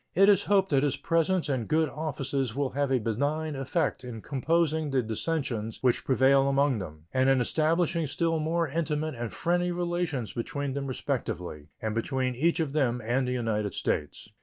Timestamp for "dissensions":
5.03-5.77